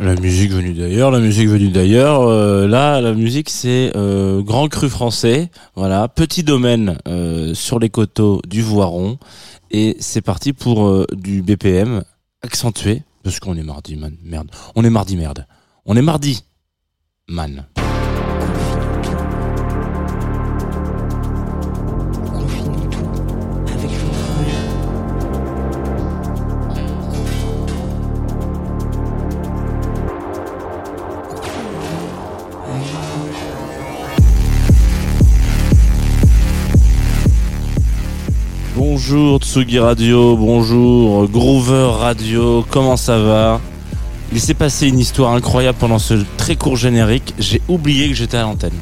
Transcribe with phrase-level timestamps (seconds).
[0.00, 2.22] La musique venue d'ailleurs, la musique venue d'ailleurs.
[2.22, 5.50] Euh, là, la musique, c'est euh, Grand Cru français.
[5.74, 9.18] Voilà, petit domaine euh, sur les coteaux du Voiron.
[9.72, 12.04] Et c'est parti pour euh, du BPM
[12.42, 13.02] accentué.
[13.24, 14.14] Parce qu'on est mardi, man.
[14.22, 14.50] Merde.
[14.76, 15.46] On est mardi, merde.
[15.84, 16.44] On est mardi,
[17.26, 17.66] man.
[39.10, 43.58] Bonjour Tsugi Radio, bonjour Groover Radio, comment ça va?
[44.34, 48.36] Il s'est passé une histoire incroyable pendant ce très court générique, j'ai oublié que j'étais
[48.36, 48.74] à l'antenne.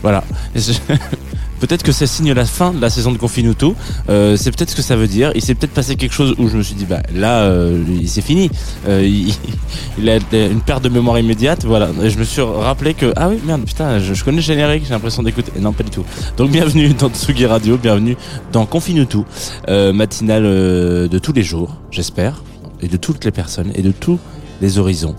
[0.00, 0.22] Voilà.
[1.62, 3.76] Peut-être que ça signe la fin de la saison de Confinuto.
[4.08, 5.30] Euh, c'est peut-être ce que ça veut dire.
[5.36, 8.20] Il s'est peut-être passé quelque chose où je me suis dit, bah là, euh, c'est
[8.20, 8.50] fini.
[8.88, 9.32] Euh, il,
[9.98, 11.64] il a une perte de mémoire immédiate.
[11.64, 11.90] Voilà.
[12.02, 14.82] Et je me suis rappelé que, ah oui, merde, putain, je, je connais le générique,
[14.84, 15.52] j'ai l'impression d'écouter.
[15.60, 16.04] Non, pas du tout.
[16.36, 18.16] Donc bienvenue dans Tsugi Radio, bienvenue
[18.50, 19.24] dans Confinuto,
[19.68, 22.42] euh, matinale euh, de tous les jours, j'espère,
[22.80, 24.18] et de toutes les personnes, et de tous
[24.60, 25.14] les horizons,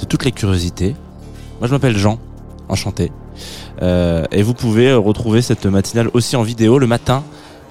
[0.00, 0.94] de toutes les curiosités.
[1.58, 2.20] Moi, je m'appelle Jean,
[2.68, 3.10] enchanté.
[3.84, 7.22] Euh, et vous pouvez euh, retrouver cette matinale aussi en vidéo le matin,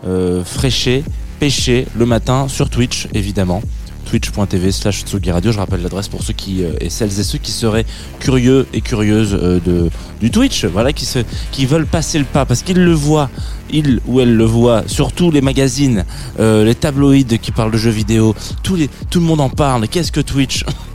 [0.06, 1.04] euh, fraîché,
[1.40, 3.62] pêché le matin sur Twitch évidemment.
[4.06, 5.52] twitch.tv slash Tsugi Radio.
[5.52, 7.86] Je rappelle l'adresse pour ceux qui et celles et ceux qui seraient
[8.20, 9.90] curieux et curieuses de
[10.22, 13.30] du Twitch, voilà, qui veulent passer le pas parce qu'ils le voient,
[13.72, 16.06] ils ou elles le voient, surtout les magazines,
[16.38, 19.88] les tabloïds qui parlent de jeux vidéo, tout le monde en parle.
[19.88, 20.64] Qu'est-ce que Twitch?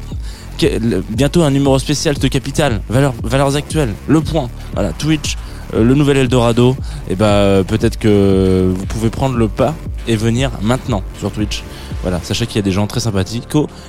[1.10, 4.48] Bientôt un numéro spécial de Capital, valeurs valeurs actuelles, le point.
[4.74, 5.36] Voilà, Twitch,
[5.74, 6.76] euh, le nouvel Eldorado.
[7.08, 9.74] Et bah euh, peut-être que vous pouvez prendre le pas
[10.08, 11.62] et venir maintenant sur Twitch.
[12.02, 13.44] Voilà, sachez qu'il y a des gens très sympathiques.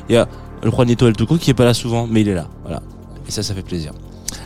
[0.09, 0.27] Il y a
[0.63, 2.47] le Juanito El Tuco qui est pas là souvent, mais il est là.
[2.63, 2.81] Voilà.
[3.27, 3.93] Et ça, ça fait plaisir.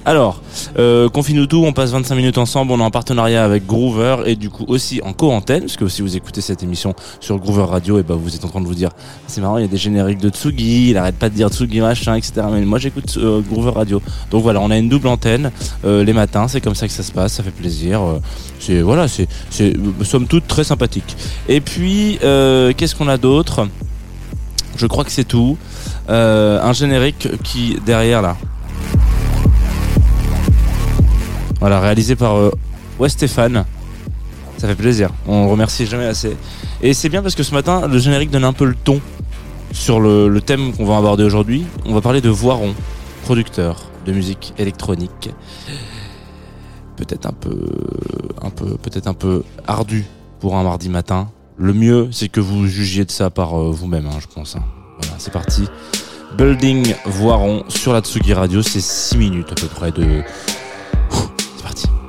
[0.06, 0.42] Alors,
[0.80, 4.36] euh, Confine-nous tout, on passe 25 minutes ensemble, on est en partenariat avec Groover et
[4.36, 8.00] du coup aussi en co-antenne, parce que si vous écoutez cette émission sur Groover Radio,
[8.00, 8.90] et ben vous êtes en train de vous dire,
[9.28, 11.80] c'est marrant, il y a des génériques de Tsugi, il arrête pas de dire Tsugi
[11.80, 12.34] machin, etc.
[12.52, 14.02] Mais moi j'écoute euh, Groover Radio.
[14.30, 15.52] Donc voilà, on a une double antenne
[15.86, 18.02] euh, les matins, c'est comme ça que ça se passe, ça fait plaisir.
[18.02, 18.20] euh,
[18.60, 19.28] c'est voilà, c'est
[20.04, 21.16] somme toute très sympathique.
[21.48, 23.68] Et puis qu'est-ce qu'on a d'autre?
[24.76, 25.58] Je crois que c'est tout.
[26.10, 28.36] Un générique qui derrière là.
[31.64, 32.52] Voilà, réalisé par euh,
[33.08, 33.64] Stéphane.
[34.58, 35.12] Ça fait plaisir.
[35.26, 36.36] On remercie jamais assez.
[36.82, 39.00] Et c'est bien parce que ce matin, le générique donne un peu le ton
[39.72, 41.64] sur le, le thème qu'on va aborder aujourd'hui.
[41.86, 42.74] On va parler de Voiron,
[43.24, 45.30] producteur de musique électronique.
[46.98, 47.58] Peut-être un peu,
[48.42, 50.04] un peu, peut-être un peu ardu
[50.42, 51.30] pour un mardi matin.
[51.58, 54.58] Le mieux, c'est que vous jugiez de ça par euh, vous-même, hein, je pense.
[54.58, 54.64] hein.
[55.00, 55.64] Voilà, c'est parti.
[56.38, 60.24] Building Voiron sur la Tsugi Radio, c'est 6 minutes à peu près de.
[61.76, 62.03] C'est parti.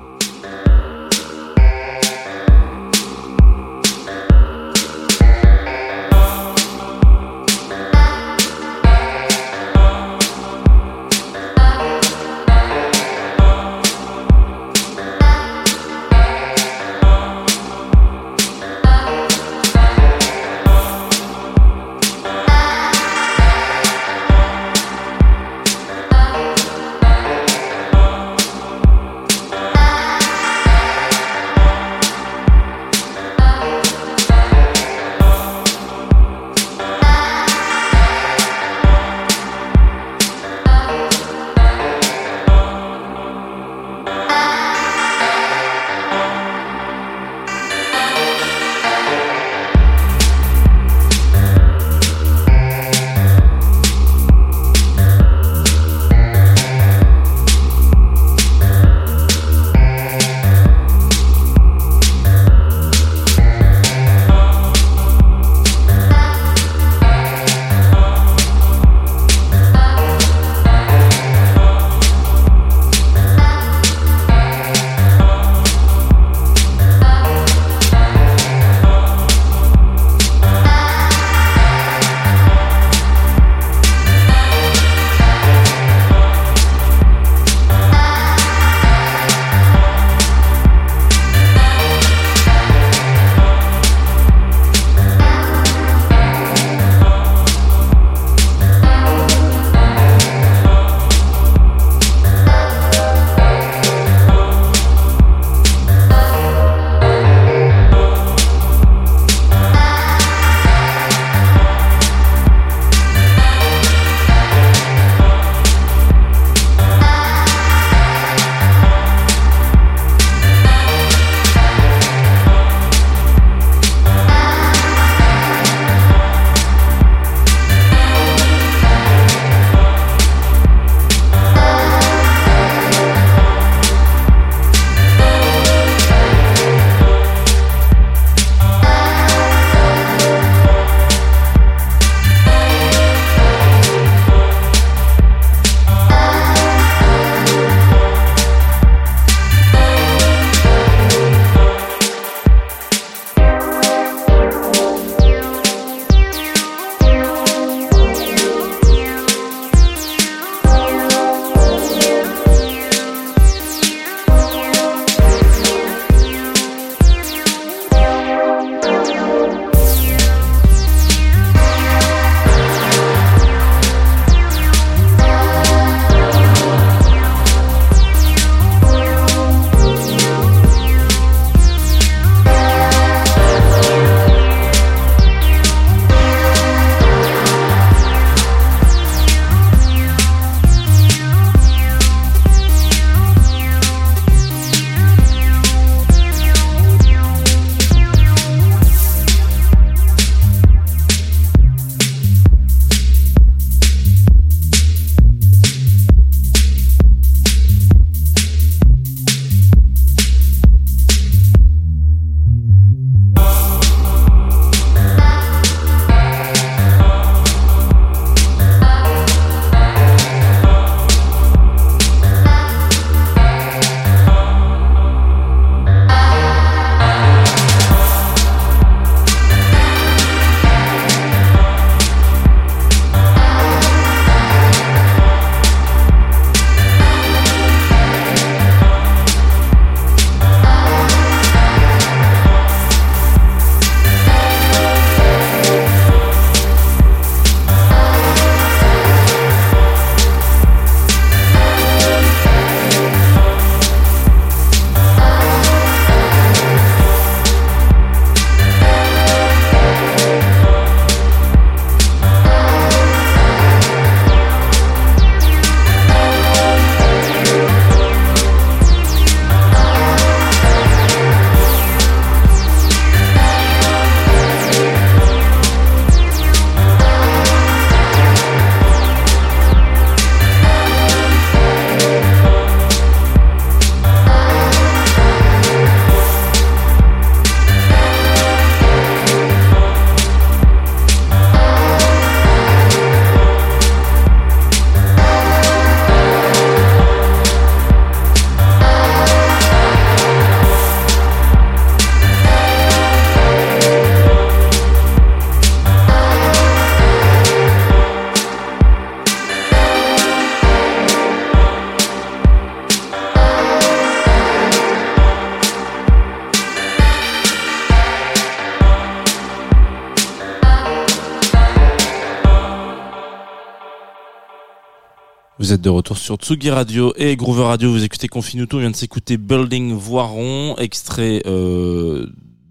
[325.65, 327.91] Vous êtes de retour sur Tsugi Radio et Groover Radio.
[327.91, 328.77] Vous écoutez Confinuto.
[328.77, 332.27] On vient de s'écouter Building Voiron, extrait euh,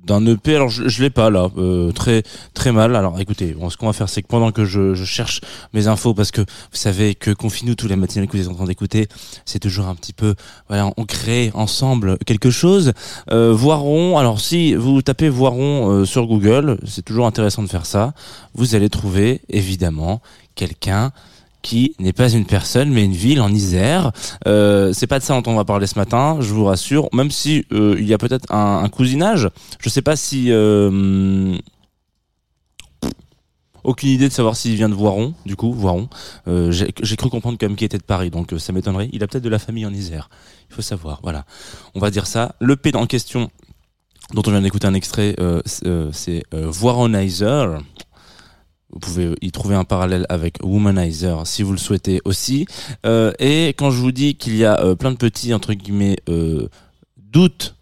[0.06, 0.56] d'un EP.
[0.56, 2.22] Alors je, je l'ai pas là, euh, très
[2.54, 2.96] très mal.
[2.96, 5.42] Alors écoutez, ce qu'on va faire, c'est que pendant que je, cherche
[5.74, 8.66] mes infos, parce que vous savez que Confinuto, les matinales que vous êtes en train
[8.66, 9.08] d'écouter,
[9.44, 10.36] c'est toujours un petit peu,
[10.68, 12.94] voilà, on crée ensemble quelque chose.
[13.32, 14.20] Euh, Voiron.
[14.20, 18.14] Alors si vous tapez Voiron sur Google, c'est toujours intéressant de faire ça.
[18.54, 20.22] Vous allez trouver évidemment
[20.54, 21.12] quelqu'un
[21.64, 24.12] qui n'est pas une personne mais une ville en Isère.
[24.46, 27.10] Euh, c'est pas de ça dont on va parler ce matin, je vous rassure.
[27.14, 31.58] Même si euh, il y a peut-être un, cousinage, je sais pas si euh,
[33.84, 36.10] aucune idée de savoir s'il vient de Voiron, du coup, Voiron.
[36.46, 39.10] J'ai cru comprendre même qu'il était de Paris, donc ça m'étonnerait.
[39.14, 40.30] Il a peut-être de la famille en Isère.
[40.70, 41.46] Il faut savoir, voilà.
[41.96, 42.56] On va dire ça.
[42.60, 43.50] Le P en question,
[44.34, 45.62] dont on vient d'écouter un extrait, euh,
[46.12, 47.80] c'est Voironizer.
[48.94, 52.68] Vous pouvez y trouver un parallèle avec Womanizer si vous le souhaitez aussi.
[53.08, 56.18] Euh, et quand je vous dis qu'il y a euh, plein de petits, entre guillemets,
[56.30, 56.68] euh,
[57.18, 57.76] doutes,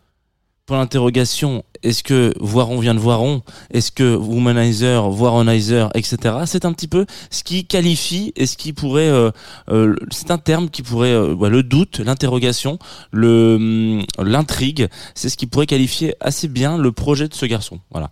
[0.77, 3.41] l'interrogation, est-ce que Voiron vient de Voiron?
[3.71, 6.35] Est-ce que Womanizer, Voironizer, etc.
[6.45, 9.09] C'est un petit peu ce qui qualifie et ce qui pourrait...
[9.09, 9.31] euh,
[9.69, 11.11] euh, c'est un terme qui pourrait...
[11.11, 12.77] euh, ouais, le doute, l'interrogation,
[13.11, 17.79] le hum, l'intrigue, c'est ce qui pourrait qualifier assez bien le projet de ce garçon.
[17.91, 18.09] Voilà.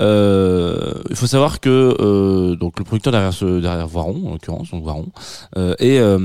[0.00, 4.70] Euh, il faut savoir que euh, donc le producteur derrière ce derrière Voiron en l'occurrence
[4.70, 5.08] donc Voiron
[5.78, 6.16] et a,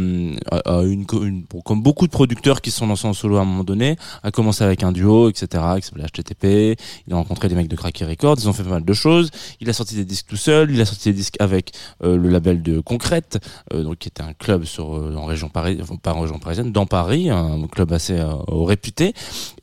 [0.84, 3.98] une, une- comme beaucoup de producteurs qui sont lancés en solo à un moment donné
[4.24, 7.76] a commencé avec un duo etc qui s'appelait HTTP il a rencontré des mecs de
[7.76, 9.30] Cracky Records ils ont fait pas mal de choses
[9.60, 11.72] il a sorti des disques tout seul il a sorti des disques avec
[12.04, 13.40] euh, le label de Concrète
[13.74, 16.86] euh, donc qui était un club euh, en région parisienne pas en région parisienne dans
[16.86, 18.18] Paris un club assez
[18.50, 19.14] réputé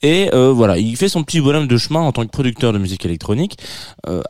[0.02, 3.04] et voilà il fait son petit bonhomme de chemin en tant que producteur de musique
[3.04, 3.58] électronique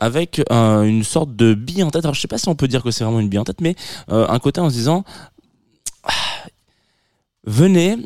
[0.01, 2.05] avec un- une sorte de bille en tête.
[2.05, 3.61] Alors je sais pas si on peut dire que c'est vraiment une bille en tête,
[3.61, 3.75] mais
[4.07, 5.03] un côté en se disant
[6.03, 6.11] Ah,
[7.45, 7.97] venez.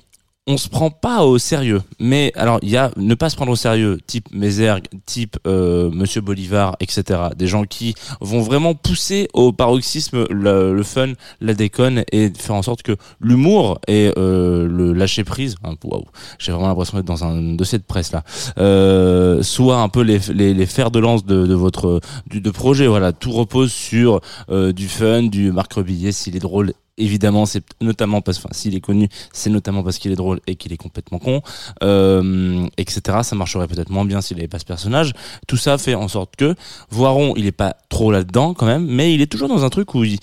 [0.49, 3.51] On se prend pas au sérieux, mais alors il y a ne pas se prendre
[3.51, 7.03] au sérieux, type Mézergue, type euh, Monsieur Bolivar, etc.
[7.35, 12.61] Des gens qui vont vraiment pousser au paroxysme le, fun, la déconne et faire en
[12.61, 16.05] sorte que l'humour et euh, le lâcher prise, hein, waouh,
[16.39, 18.23] j'ai vraiment l'impression d'être dans un dossier de presse là,
[18.57, 22.87] euh, soit un peu les, fers de lance de, de votre du, de projet.
[22.87, 26.73] Voilà, tout repose sur euh, du fun, du Marc Rebillet s'il est drôle.
[26.97, 30.55] Évidemment, c'est notamment parce, enfin, s'il est connu, c'est notamment parce qu'il est drôle et
[30.55, 31.41] qu'il est complètement con,
[31.83, 33.19] euh, etc.
[33.21, 35.13] Ça marcherait peut-être moins bien s'il avait pas ce personnage.
[35.47, 36.55] Tout ça fait en sorte que
[36.89, 39.93] Voiron, il est pas trop là-dedans quand même, mais il est toujours dans un truc
[39.93, 40.17] où il,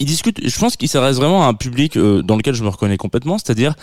[0.00, 0.46] il discute.
[0.46, 3.38] Je pense qu'il s'adresse vraiment à un public euh, dans lequel je me reconnais complètement,
[3.38, 3.74] c'est-à-dire,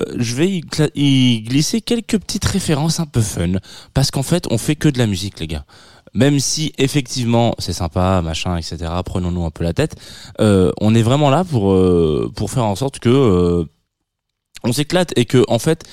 [0.00, 0.62] euh, je vais y,
[0.96, 3.52] y glisser quelques petites références un peu fun,
[3.92, 5.64] parce qu'en fait, on fait que de la musique, les gars.
[6.14, 8.76] Même si effectivement c'est sympa, machin, etc.
[9.04, 9.96] Prenons-nous un peu la tête.
[10.40, 13.64] euh, on est vraiment là pour euh, pour faire en sorte que euh,
[14.62, 15.84] on s'éclate et que en fait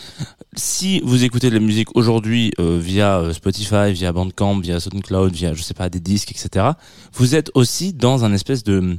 [0.55, 5.33] si vous écoutez de la musique aujourd'hui euh, via euh, Spotify, via Bandcamp, via SoundCloud,
[5.33, 6.71] via je sais pas des disques, etc.
[7.13, 8.97] Vous êtes aussi dans un espèce de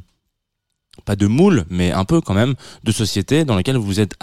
[1.05, 4.15] pas de moule, mais un peu quand même de société dans laquelle vous êtes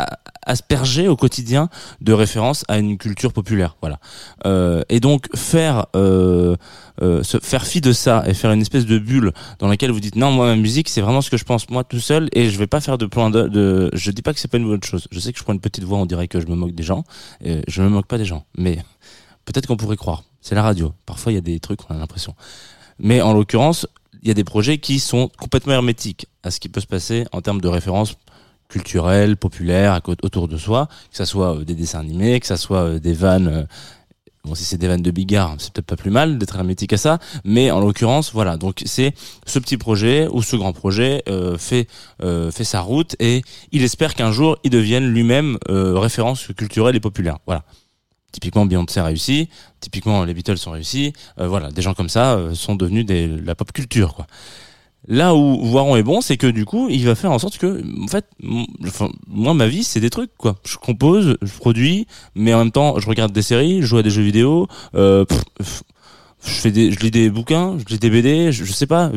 [0.44, 1.70] aspergé au quotidien
[2.02, 3.76] de références à une culture populaire.
[3.82, 4.00] Voilà.
[4.46, 6.56] Euh, et donc faire euh,
[7.02, 10.16] euh, faire fi de ça et faire une espèce de bulle dans laquelle vous dites
[10.16, 12.58] non moi ma musique c'est vraiment ce que je pense moi tout seul et je
[12.58, 14.84] vais pas faire de plan de, de je dis pas que c'est pas une bonne
[14.84, 15.08] chose.
[15.12, 16.84] Je sais que je prends une petite voix on dirait que je me moque des
[16.84, 17.04] gens.
[17.44, 18.80] Et je me moque pas des gens, mais
[19.46, 20.24] peut-être qu'on pourrait croire.
[20.42, 20.94] C'est la radio.
[21.06, 22.36] Parfois il y a des trucs on a l'impression.
[23.00, 23.88] Mais en l'occurrence
[24.22, 27.26] il y a des projets qui sont complètement hermétiques à ce qui peut se passer
[27.32, 28.16] en termes de références
[28.70, 32.84] culturelles, populaires autour de soi, que ça soit euh, des dessins animés, que ça soit
[32.84, 33.48] euh, des vannes.
[33.48, 33.64] euh,
[34.46, 36.98] Bon, si c'est des vannes de Bigard, c'est peut-être pas plus mal d'être hermétique à
[36.98, 38.56] ça, mais en l'occurrence, voilà.
[38.56, 39.14] Donc c'est
[39.46, 41.26] ce petit projet ou ce grand projet
[41.58, 41.88] fait
[42.64, 43.42] sa route et
[43.74, 47.40] il espère qu'un jour il devienne lui-même référence culturelle et populaire.
[47.46, 47.66] Voilà.
[48.32, 51.14] Typiquement Beyoncé réussi, typiquement les Beatles sont réussis.
[51.40, 54.28] Euh, voilà, des gens comme ça euh, sont devenus des, la pop culture, quoi.
[55.08, 57.82] Là où Voiron est bon, c'est que du coup, il va faire en sorte que,
[58.04, 58.26] en fait,
[59.28, 60.58] moi, ma vie, c'est des trucs, quoi.
[60.66, 62.06] Je compose, je produis,
[62.36, 65.26] mais en même temps, je regarde des séries, je joue à des jeux vidéo, euh,
[66.44, 69.12] je fais des, je lis des bouquins, je lis des BD, je, je sais pas.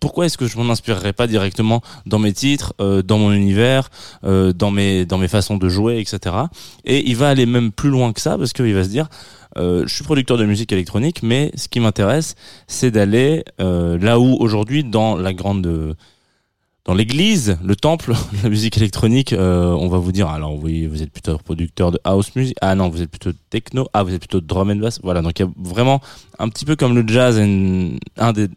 [0.00, 3.90] Pourquoi est-ce que je m'en inspirerais pas directement dans mes titres, euh, dans mon univers,
[4.24, 6.36] euh, dans mes, dans mes façons de jouer, etc.
[6.84, 9.08] Et il va aller même plus loin que ça parce qu'il va se dire,
[9.56, 12.34] euh, je suis producteur de musique électronique, mais ce qui m'intéresse,
[12.66, 15.96] c'est d'aller euh, là où aujourd'hui, dans la grande,
[16.84, 21.02] dans l'église, le temple la musique électronique, euh, on va vous dire, alors oui, vous
[21.02, 24.20] êtes plutôt producteur de house music, ah non, vous êtes plutôt techno, ah vous êtes
[24.20, 25.22] plutôt drum and bass, voilà.
[25.22, 26.00] Donc il y a vraiment
[26.38, 28.48] un petit peu comme le jazz, un, des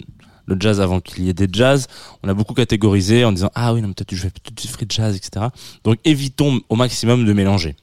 [0.45, 1.87] le jazz avant qu'il y ait des jazz.
[2.23, 4.85] On a beaucoup catégorisé en disant ah oui non peut-être je fais peut-être du free
[4.87, 5.47] jazz etc.
[5.83, 7.75] Donc évitons au maximum de mélanger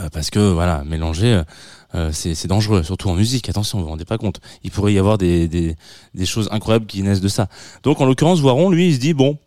[0.00, 1.42] Euh, parce que voilà mélanger
[1.96, 3.48] euh, c'est c'est dangereux surtout en musique.
[3.48, 4.40] Attention vous vous rendez pas compte.
[4.62, 5.76] Il pourrait y avoir des des
[6.14, 7.48] des choses incroyables qui naissent de ça.
[7.82, 9.38] Donc en l'occurrence Voiron lui il se dit bon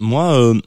[0.00, 0.58] moi euh,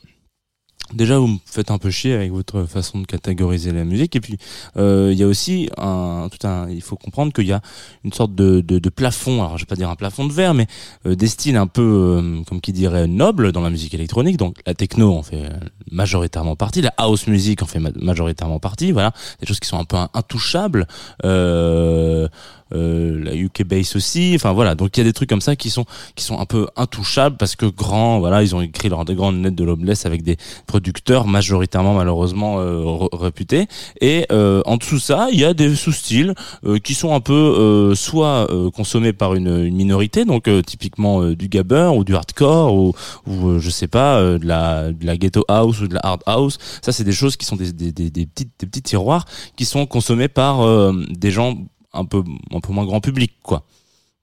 [0.94, 4.16] Déjà, vous me faites un peu chier avec votre façon de catégoriser la musique.
[4.16, 4.38] Et puis,
[4.78, 6.70] euh, il y a aussi un, tout un.
[6.70, 7.62] Il faut comprendre qu'il y a
[8.04, 9.44] une sorte de, de, de plafond.
[9.44, 10.68] Alors, je vais pas dire un plafond de verre, mais
[11.06, 14.38] euh, des styles un peu, euh, comme qui dirait, nobles dans la musique électronique.
[14.38, 15.50] Donc, la techno en fait
[15.92, 18.92] majoritairement partie, la house music en fait ma- majoritairement partie.
[18.92, 20.88] Voilà, des choses qui sont un peu intouchables.
[21.26, 22.28] Euh, euh,
[22.72, 24.34] la UK bass aussi.
[24.36, 25.86] Enfin voilà, donc il y a des trucs comme ça qui sont
[26.16, 29.44] qui sont un peu intouchables parce que grands, voilà, ils ont écrit leur des grandes
[29.44, 30.38] lettres de l'Obless avec des
[30.68, 33.68] producteurs majoritairement malheureusement euh, réputés.
[34.00, 36.34] Et euh, en dessous de ça, il y a des sous-styles
[36.66, 40.62] euh, qui sont un peu euh, soit euh, consommés par une, une minorité, donc euh,
[40.62, 42.94] typiquement euh, du gabber ou du hardcore ou,
[43.28, 46.02] ou euh, je sais pas euh, de la de la ghetto house ou de la
[46.04, 46.58] hard house.
[46.82, 49.26] Ça, c'est des choses qui sont des des, des, des petites des petits tiroirs
[49.56, 51.58] qui sont consommés par euh, des gens
[51.94, 53.64] un peu un peu moins grand public quoi.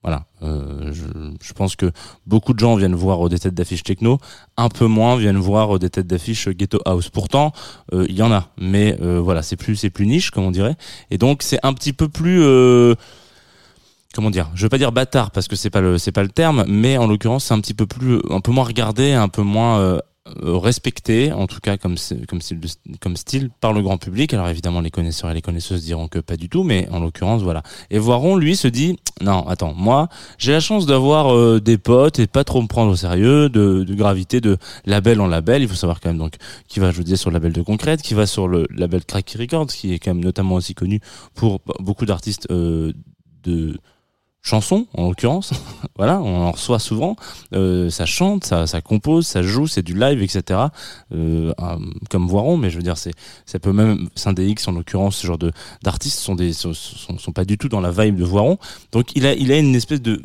[0.04, 1.02] Voilà, euh, je,
[1.42, 1.90] je pense que
[2.24, 4.18] beaucoup de gens viennent voir des têtes d'affiche techno,
[4.56, 7.08] un peu moins viennent voir des têtes d'affiche ghetto house.
[7.08, 7.52] Pourtant,
[7.92, 10.52] euh, il y en a, mais euh, voilà, c'est plus c'est plus niche comme on
[10.52, 10.76] dirait,
[11.10, 12.94] et donc c'est un petit peu plus euh,
[14.14, 14.50] comment dire?
[14.54, 16.96] Je veux pas dire bâtard parce que c'est pas le c'est pas le terme, mais
[16.96, 19.98] en l'occurrence c'est un petit peu plus un peu moins regardé, un peu moins euh,
[20.42, 21.96] respecté, en tout cas comme
[22.28, 22.40] comme
[23.00, 24.34] comme style par le grand public.
[24.34, 27.42] Alors évidemment les connaisseurs et les connaisseuses diront que pas du tout, mais en l'occurrence
[27.42, 27.62] voilà.
[27.90, 30.08] Et Voiron lui se dit non attends moi
[30.38, 33.84] j'ai la chance d'avoir euh, des potes et pas trop me prendre au sérieux, de,
[33.84, 35.62] de graviter de label en label.
[35.62, 36.34] Il faut savoir quand même donc
[36.68, 39.04] qui va je vous disais sur le label de Concrète, qui va sur le label
[39.04, 41.00] Cracky Records, qui est quand même notamment aussi connu
[41.34, 42.92] pour beaucoup d'artistes euh,
[43.42, 43.78] de
[44.42, 45.52] chansons en l'occurrence.
[45.96, 47.16] Voilà on en reçoit souvent.
[47.54, 50.60] Euh, ça chante ça, ça compose ça joue c'est du live etc
[51.12, 51.52] euh,
[52.08, 53.12] comme Voiron mais je veux dire c'est
[53.46, 55.50] ça peut même X en l'occurrence ce genre de
[55.82, 58.58] d'artistes sont des sont, sont, pas du tout dans la vibe de Voiron.
[58.92, 60.22] Donc il a il a une espèce de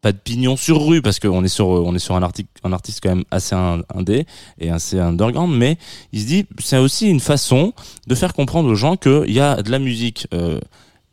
[0.00, 2.72] pas de pignon sur rue parce qu'on est sur on est sur un article un
[2.72, 4.26] artiste quand même assez indé
[4.58, 5.78] et assez underground mais
[6.12, 7.72] il se dit c'est aussi une façon
[8.06, 10.60] de faire comprendre aux gens qu'il y a de la musique euh,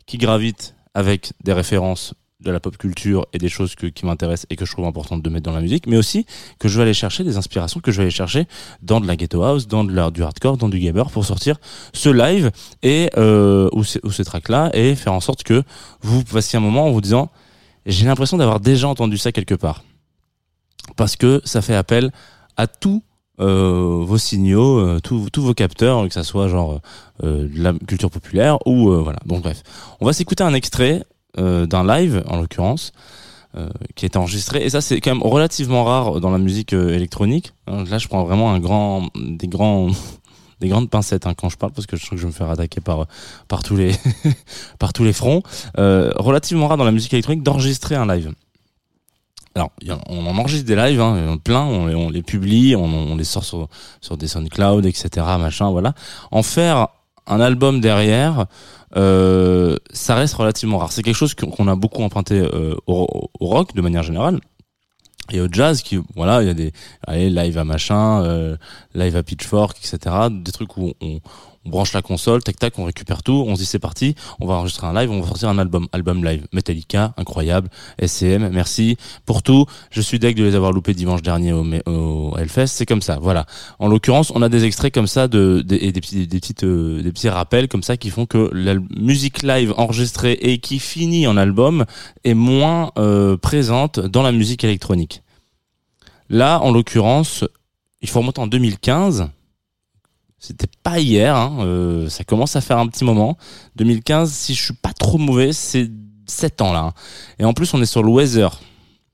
[0.07, 4.47] qui gravite avec des références de la pop culture et des choses que, qui m'intéressent
[4.49, 6.25] et que je trouve importantes de mettre dans la musique, mais aussi
[6.59, 8.47] que je vais aller chercher des inspirations que je vais aller chercher
[8.81, 11.57] dans de la ghetto house, dans de la, du hardcore, dans du gamer pour sortir
[11.93, 12.51] ce live
[12.81, 15.63] et euh, ou, ces, ou ces tracks là et faire en sorte que
[16.01, 17.29] vous passiez un moment en vous disant
[17.85, 19.83] j'ai l'impression d'avoir déjà entendu ça quelque part.
[20.95, 22.11] Parce que ça fait appel
[22.57, 23.01] à tous
[23.41, 26.79] euh, vos signaux, euh, tous, vos capteurs, que ça soit genre
[27.23, 29.19] euh, de la culture populaire ou euh, voilà.
[29.25, 29.63] Donc bref,
[29.99, 31.03] on va s'écouter un extrait
[31.37, 32.91] euh, d'un live en l'occurrence
[33.57, 36.93] euh, qui est enregistré et ça c'est quand même relativement rare dans la musique euh,
[36.93, 37.53] électronique.
[37.67, 39.89] Hein, Là, je prends vraiment un grand, des grands,
[40.61, 42.37] des grandes pincettes hein, quand je parle parce que je trouve que je vais me
[42.37, 43.07] faire attaquer par
[43.47, 43.91] par tous les
[44.79, 45.41] par tous les fronts.
[45.77, 48.31] Euh, relativement rare dans la musique électronique d'enregistrer un live.
[49.55, 49.71] Alors,
[50.07, 53.43] on en enregistre des lives, hein, plein, on, les- on les publie, on, les sort
[53.43, 53.67] sur,
[53.99, 55.93] sur des SoundCloud, etc., machin, voilà.
[56.31, 56.87] En faire
[57.27, 58.45] un album derrière,
[58.95, 60.91] euh, ça reste relativement rare.
[60.91, 64.39] C'est quelque chose qu'on qu'on a beaucoup emprunté euh, au, au rock de manière générale
[65.31, 66.73] et au jazz qui voilà il y a des
[67.07, 68.57] allez, live à machin euh,
[68.95, 71.19] live à pitchfork etc des trucs où on,
[71.65, 74.47] on branche la console tac tac on récupère tout on se dit c'est parti on
[74.47, 76.47] va enregistrer un live on va sortir un album album live.
[76.53, 77.69] Metallica incroyable.
[78.01, 79.65] SCM merci pour tout.
[79.89, 82.67] Je suis deg de les avoir loupés dimanche dernier au, au Hellfest.
[82.67, 83.45] C'est comme ça voilà.
[83.79, 87.11] En l'occurrence on a des extraits comme ça et des petits des petites euh, des
[87.11, 91.37] petits rappels comme ça qui font que la musique live enregistrée et qui finit en
[91.37, 91.85] album
[92.23, 95.21] est moins euh, présente dans la musique électronique.
[96.29, 97.43] Là, en l'occurrence,
[98.01, 99.29] il faut remonter en 2015.
[100.43, 103.37] C'était pas hier, hein, euh, ça commence à faire un petit moment.
[103.75, 105.89] 2015, si je suis pas trop mauvais, c'est
[106.25, 106.79] 7 ans là.
[106.79, 106.93] hein.
[107.37, 108.59] Et en plus, on est sur le Weather,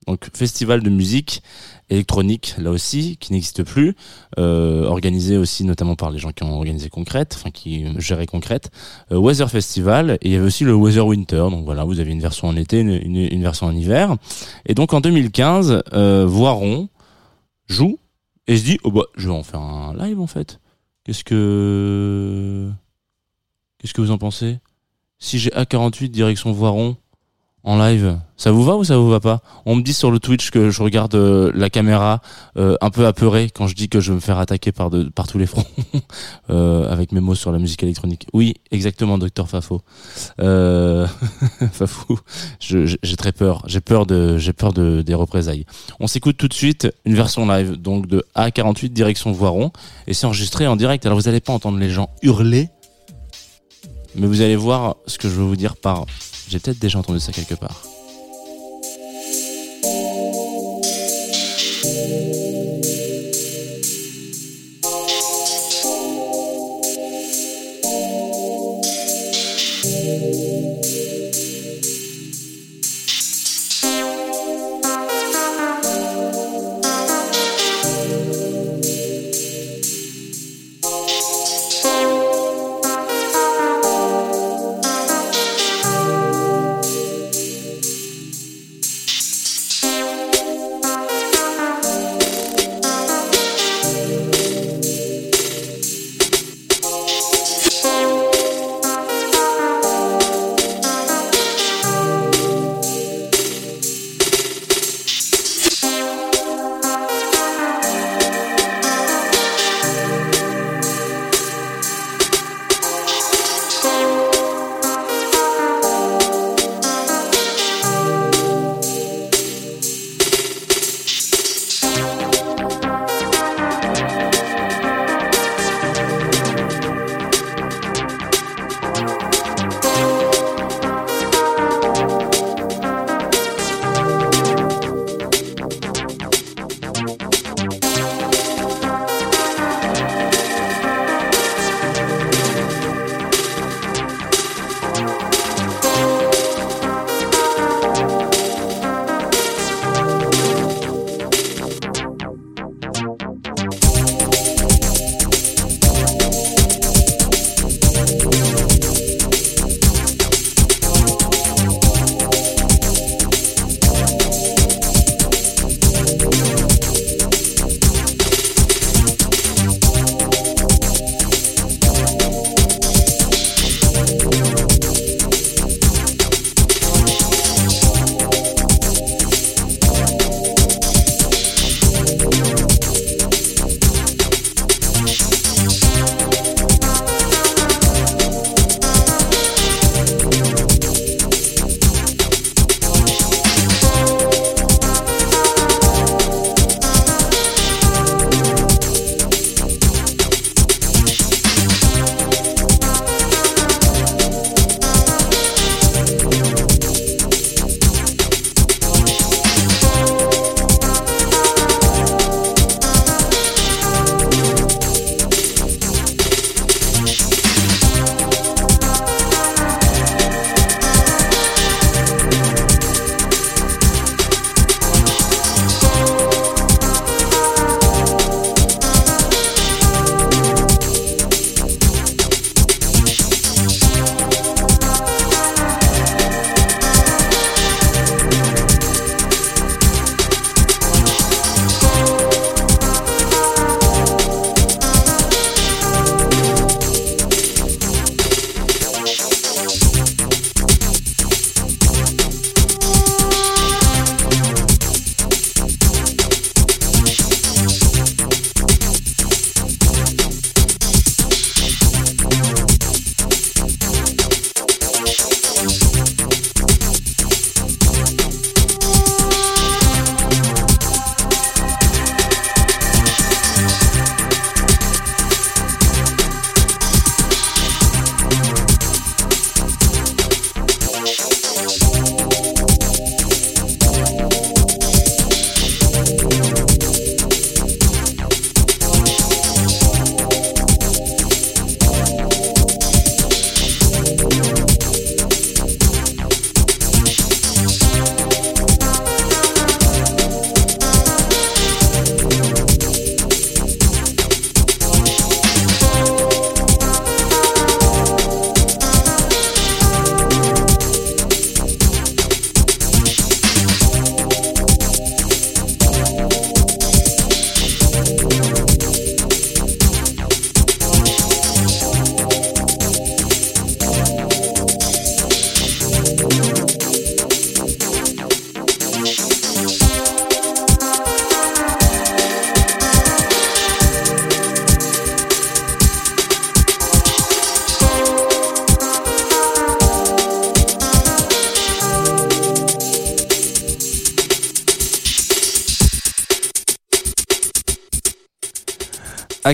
[0.06, 1.42] donc festival de musique
[1.90, 3.94] électronique là aussi qui n'existe plus,
[4.38, 8.70] euh, organisé aussi notamment par les gens qui ont organisé Concrète, enfin qui géraient Concrète,
[9.12, 12.10] euh, Weather Festival et il y avait aussi le Weather Winter, donc voilà, vous avez
[12.12, 14.16] une version en été, une, une, une version en hiver.
[14.66, 16.88] Et donc en 2015, euh, Voiron
[17.68, 17.98] joue
[18.46, 20.58] et se dit oh bah je vais en faire un live en fait.
[21.08, 22.70] Qu'est-ce que
[23.78, 24.58] qu'est-ce que vous en pensez?
[25.18, 26.98] Si j'ai A48 direction Voiron
[27.64, 28.18] en live.
[28.36, 29.40] Ça vous va ou ça vous va pas?
[29.66, 32.20] On me dit sur le Twitch que je regarde euh, la caméra
[32.56, 35.04] euh, un peu apeuré quand je dis que je vais me faire attaquer par, de,
[35.04, 35.66] par tous les fronts
[36.50, 38.26] euh, avec mes mots sur la musique électronique.
[38.32, 39.82] Oui, exactement, docteur Fafo.
[41.72, 42.20] Fafou,
[42.60, 43.64] j'ai très peur.
[43.66, 45.66] J'ai peur de, j'ai peur de des représailles.
[45.98, 49.72] On s'écoute tout de suite une version live donc de A48 direction Voiron
[50.06, 51.04] et c'est enregistré en direct.
[51.06, 52.68] Alors vous allez pas entendre les gens hurler,
[54.14, 56.06] mais vous allez voir ce que je veux vous dire par.
[56.48, 57.82] J'ai peut-être déjà entendu ça quelque part.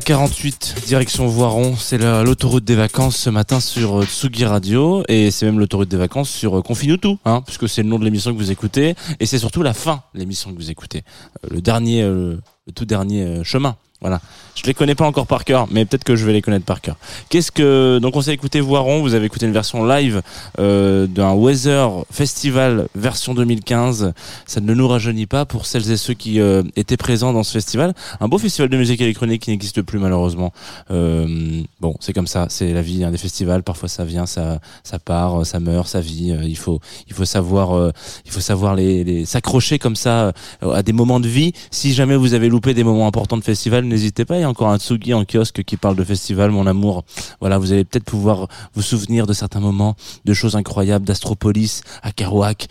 [0.09, 5.03] A48, direction Voiron, c'est la- l'autoroute des vacances ce matin sur euh, Tsugi Radio.
[5.09, 7.99] Et c'est même l'autoroute des vacances sur euh, Confine-nous tout, hein, puisque c'est le nom
[7.99, 8.95] de l'émission que vous écoutez.
[9.19, 11.05] Et c'est surtout la fin de l'émission que vous écoutez,
[11.45, 12.39] Euh, le dernier, le
[12.75, 13.77] tout dernier chemin.
[14.05, 14.21] Voilà,
[14.55, 16.83] je les connais pas encore par cœur, mais peut-être que je vais les connaître par
[16.83, 16.97] cœur.
[17.31, 20.21] Qu'est-ce que donc on s'est écouté Voiron, vous avez écouté une version live
[20.59, 24.13] euh, d'un Weather Festival version 2015.
[24.45, 27.53] Ça ne nous rajeunit pas pour celles et ceux qui euh, étaient présents dans ce
[27.53, 27.95] festival.
[28.21, 30.53] Un beau festival de musique électronique qui n'existe plus malheureusement.
[30.91, 33.63] Euh, bon, c'est comme ça, c'est la vie hein, des festivals.
[33.63, 36.31] Parfois ça vient, ça, ça part, ça meurt, ça vit.
[36.31, 37.91] Euh, il faut, il faut savoir, euh,
[38.27, 41.55] il faut savoir les, les s'accrocher comme ça euh, à des moments de vie.
[41.71, 44.37] Si jamais vous avez loupé des moments importants de festival, n'hésitez pas.
[44.37, 47.05] Il y a encore un Tsugi en kiosque qui parle de festival, mon amour.
[47.41, 52.11] Voilà, vous allez peut-être pouvoir vous souvenir de certains moments, de choses incroyables, d'Astropolis, à
[52.11, 52.67] Kerouac,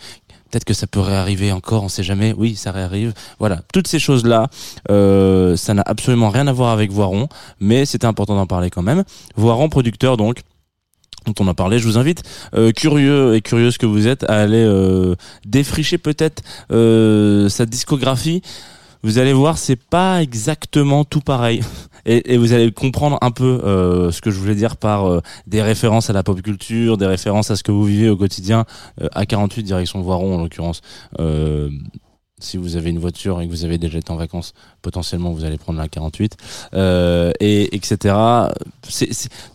[0.50, 2.32] Peut-être que ça peut réarriver encore, on sait jamais.
[2.38, 3.12] Oui, ça réarrive.
[3.40, 4.46] Voilà, toutes ces choses-là,
[4.88, 8.82] euh, ça n'a absolument rien à voir avec Voiron, mais c'était important d'en parler quand
[8.82, 9.02] même.
[9.34, 10.42] Voiron, producteur donc
[11.26, 12.22] dont on a parlé, je vous invite,
[12.54, 18.40] euh, curieux et curieuse que vous êtes, à aller euh, défricher peut-être sa discographie.
[19.04, 21.60] Vous allez voir, c'est pas exactement tout pareil.
[22.06, 25.60] Et, vous allez comprendre un peu euh, ce que je voulais dire par euh, des
[25.60, 28.64] références à la pop culture, des références à ce que vous vivez au quotidien.
[29.02, 30.80] Euh, à 48 direction Voiron en l'occurrence.
[32.44, 34.52] Si vous avez une voiture et que vous avez déjà été en vacances,
[34.82, 36.36] potentiellement vous allez prendre la 48,
[36.74, 38.14] euh, et etc.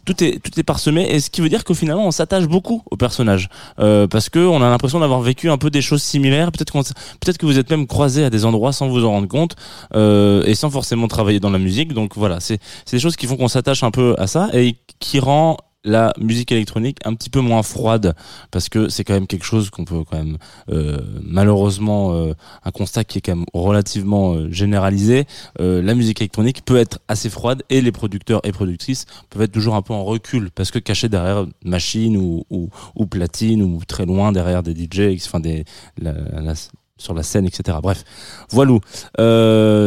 [0.06, 2.84] Tout est tout est parsemé, et ce qui veut dire qu'au finalement on s'attache beaucoup
[2.90, 3.50] au personnage,
[3.80, 6.52] euh, parce que on a l'impression d'avoir vécu un peu des choses similaires.
[6.52, 9.28] Peut-être qu'on, peut-être que vous êtes même croisé à des endroits sans vous en rendre
[9.28, 9.56] compte,
[9.96, 11.94] euh, et sans forcément travailler dans la musique.
[11.94, 14.78] Donc voilà, c'est c'est des choses qui font qu'on s'attache un peu à ça et
[15.00, 18.14] qui rend la musique électronique un petit peu moins froide
[18.52, 20.38] parce que c'est quand même quelque chose qu'on peut quand même
[20.70, 22.34] euh, malheureusement euh,
[22.66, 25.26] un constat qui est quand même relativement euh, généralisé.
[25.62, 29.54] Euh, la musique électronique peut être assez froide et les producteurs et productrices peuvent être
[29.54, 33.80] toujours un peu en recul parce que cachés derrière machine ou, ou, ou platine ou
[33.86, 35.64] très loin derrière des DJ des
[35.98, 36.54] la-
[36.98, 38.04] sur la scène etc bref
[38.50, 38.78] voilà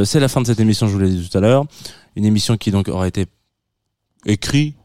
[0.07, 1.67] c'est la fin de cette émission je vous l'ai dit tout à l'heure.
[2.17, 3.27] Une émission qui donc aura été
[4.25, 4.77] écrite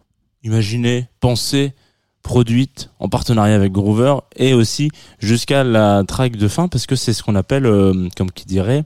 [0.44, 1.74] imaginée pensée
[2.24, 7.14] produite en partenariat avec Groover et aussi jusqu'à la track de fin parce que c'est
[7.14, 8.84] ce qu'on appelle euh, comme qui dirait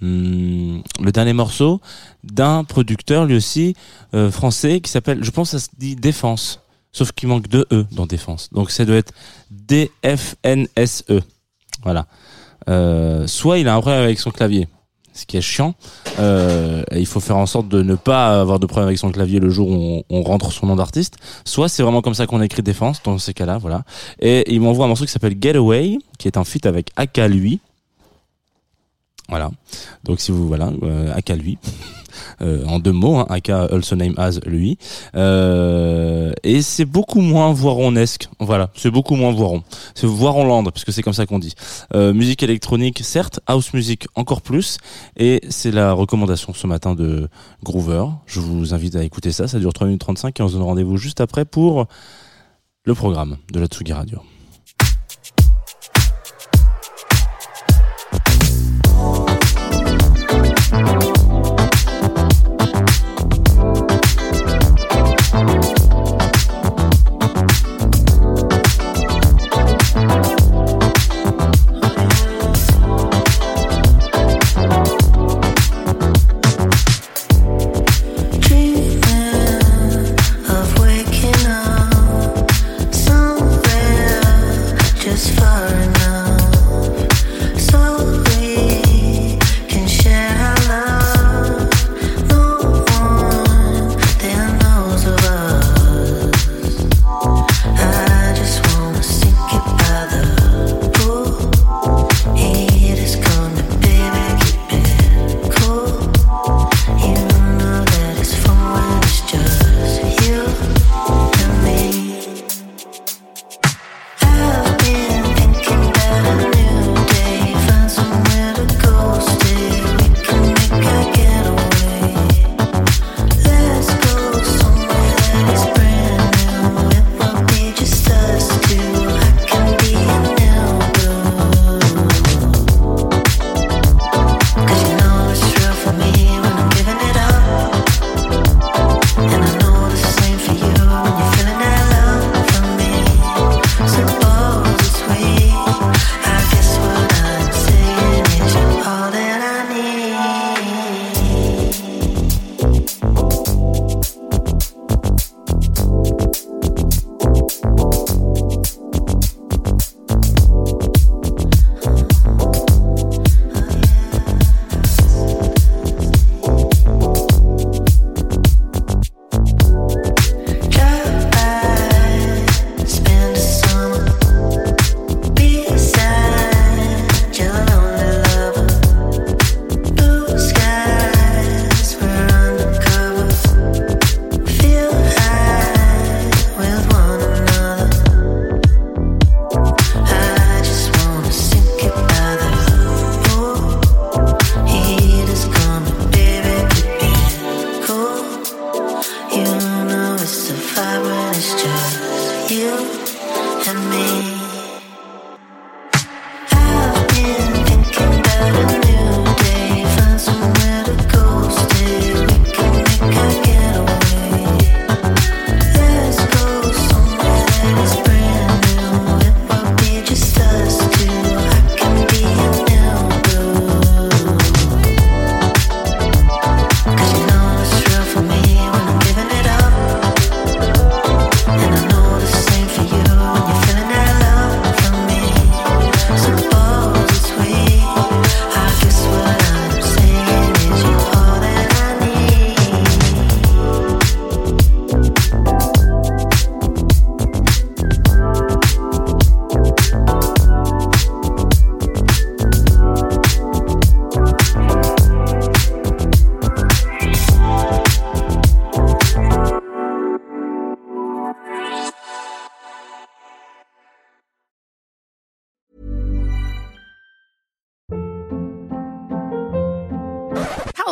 [0.00, 1.80] hum, le dernier morceau
[2.24, 3.74] d'un producteur lui aussi
[4.14, 6.60] euh, français qui s'appelle je pense ça se dit Défense
[6.92, 8.50] sauf qu'il manque deux E dans Défense.
[8.52, 9.12] Donc ça doit être
[9.50, 11.22] D-F-N-S-E E.
[11.82, 12.06] voilà.
[12.68, 14.68] Euh, soit il a un problème avec son clavier
[15.12, 15.74] ce qui est chiant.
[16.18, 19.40] Euh, il faut faire en sorte de ne pas avoir de problème avec son clavier
[19.40, 21.16] le jour où on, on rentre son nom d'artiste.
[21.44, 23.82] Soit c'est vraiment comme ça qu'on écrit défense dans ces cas-là voilà.
[24.20, 27.60] Et il m'envoie un morceau qui s'appelle Getaway qui est un feat avec Aka lui.
[29.28, 29.50] Voilà.
[30.04, 31.58] Donc si vous voilà euh, Aka lui
[32.42, 34.78] Euh, en deux mots, hein, Aka also name as lui,
[35.14, 38.28] Euh, et c'est beaucoup moins voironesque.
[38.38, 39.62] Voilà, c'est beaucoup moins voiron.
[39.94, 41.54] C'est voironland parce que c'est comme ça qu'on dit.
[41.94, 44.78] Euh, musique électronique, certes, house music encore plus,
[45.16, 47.28] et c'est la recommandation ce matin de
[47.62, 48.06] Groover.
[48.26, 49.48] Je vous invite à écouter ça.
[49.48, 51.86] Ça dure 3 minutes 35 et on se donne rendez-vous juste après pour
[52.84, 54.20] le programme de la Tsugi Radio.